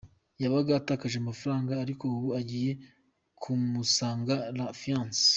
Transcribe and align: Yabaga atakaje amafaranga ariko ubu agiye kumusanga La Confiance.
Yabaga 0.43 0.71
atakaje 0.75 1.17
amafaranga 1.19 1.71
ariko 1.85 2.03
ubu 2.15 2.29
agiye 2.39 2.71
kumusanga 3.41 4.33
La 4.57 4.65
Confiance. 4.69 5.23